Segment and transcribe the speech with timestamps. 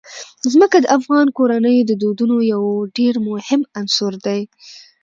[0.51, 2.63] ځمکه د افغان کورنیو د دودونو یو
[2.97, 4.41] ډېر مهم عنصر دی.